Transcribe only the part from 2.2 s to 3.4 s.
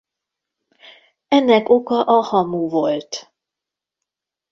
hamu volt.